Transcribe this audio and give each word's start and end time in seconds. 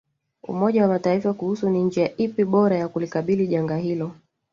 Umoja 0.43 0.81
wa 0.81 0.87
Mataifa 0.87 1.33
kuhusu 1.33 1.69
ni 1.69 1.83
njia 1.83 2.17
ipi 2.17 2.45
bora 2.45 2.75
ya 2.77 2.87
kulikabili 2.87 3.47
janga 3.47 3.77
hilo 3.77 4.11